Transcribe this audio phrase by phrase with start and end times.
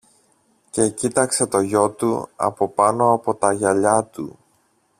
[0.69, 4.39] και κοίταξε το γιο του από πάνω από τα γυαλιά του.